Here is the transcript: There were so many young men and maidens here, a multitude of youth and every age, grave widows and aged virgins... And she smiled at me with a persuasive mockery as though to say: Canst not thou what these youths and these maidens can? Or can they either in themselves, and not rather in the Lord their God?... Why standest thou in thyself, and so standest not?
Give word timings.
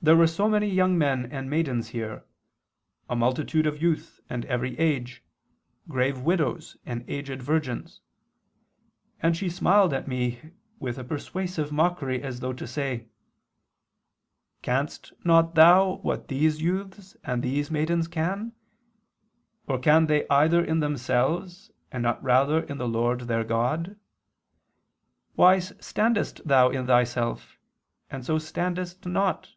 There 0.00 0.14
were 0.14 0.28
so 0.28 0.48
many 0.48 0.68
young 0.68 0.96
men 0.96 1.26
and 1.32 1.50
maidens 1.50 1.88
here, 1.88 2.24
a 3.10 3.16
multitude 3.16 3.66
of 3.66 3.82
youth 3.82 4.20
and 4.30 4.44
every 4.44 4.78
age, 4.78 5.24
grave 5.88 6.20
widows 6.20 6.76
and 6.86 7.04
aged 7.10 7.42
virgins... 7.42 8.00
And 9.20 9.36
she 9.36 9.48
smiled 9.50 9.92
at 9.92 10.06
me 10.06 10.52
with 10.78 10.98
a 10.98 11.02
persuasive 11.04 11.72
mockery 11.72 12.22
as 12.22 12.38
though 12.38 12.52
to 12.52 12.64
say: 12.64 13.06
Canst 14.62 15.12
not 15.24 15.56
thou 15.56 15.96
what 15.96 16.28
these 16.28 16.62
youths 16.62 17.16
and 17.24 17.42
these 17.42 17.68
maidens 17.68 18.06
can? 18.06 18.52
Or 19.66 19.80
can 19.80 20.06
they 20.06 20.28
either 20.28 20.64
in 20.64 20.78
themselves, 20.78 21.72
and 21.90 22.04
not 22.04 22.22
rather 22.22 22.60
in 22.62 22.78
the 22.78 22.86
Lord 22.88 23.22
their 23.22 23.42
God?... 23.42 23.96
Why 25.34 25.58
standest 25.58 26.46
thou 26.46 26.68
in 26.70 26.86
thyself, 26.86 27.58
and 28.12 28.24
so 28.24 28.38
standest 28.38 29.04
not? 29.04 29.54